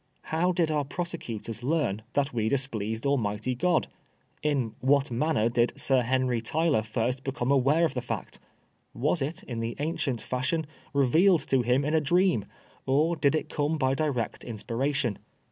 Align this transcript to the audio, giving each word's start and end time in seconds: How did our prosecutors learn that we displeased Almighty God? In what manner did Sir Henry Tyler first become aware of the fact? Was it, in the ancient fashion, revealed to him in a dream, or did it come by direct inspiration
How 0.33 0.51
did 0.51 0.71
our 0.71 0.83
prosecutors 0.83 1.61
learn 1.61 2.01
that 2.13 2.33
we 2.33 2.49
displeased 2.49 3.05
Almighty 3.05 3.53
God? 3.53 3.85
In 4.41 4.73
what 4.79 5.11
manner 5.11 5.47
did 5.47 5.79
Sir 5.79 6.01
Henry 6.01 6.41
Tyler 6.41 6.81
first 6.81 7.23
become 7.23 7.51
aware 7.51 7.85
of 7.85 7.93
the 7.93 8.01
fact? 8.01 8.39
Was 8.95 9.21
it, 9.21 9.43
in 9.43 9.59
the 9.59 9.75
ancient 9.77 10.19
fashion, 10.19 10.65
revealed 10.91 11.47
to 11.49 11.61
him 11.61 11.85
in 11.85 11.93
a 11.93 12.01
dream, 12.01 12.45
or 12.87 13.15
did 13.15 13.35
it 13.35 13.47
come 13.47 13.77
by 13.77 13.93
direct 13.93 14.43
inspiration 14.43 15.19